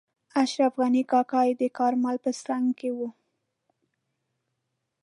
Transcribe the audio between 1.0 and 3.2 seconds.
کاکا یې د کارمل په څنګ کې وو.